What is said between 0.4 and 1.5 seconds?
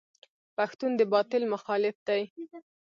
پښتون د باطل